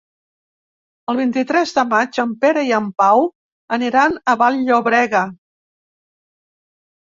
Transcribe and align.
El 1.11 1.19
vint-i-tres 1.19 1.73
de 1.75 1.83
maig 1.89 2.17
en 2.23 2.31
Pere 2.47 2.65
i 2.71 2.73
en 2.79 2.89
Pau 3.03 3.23
aniran 3.79 4.19
a 4.19 4.37
Vall-llobrega. 4.45 5.25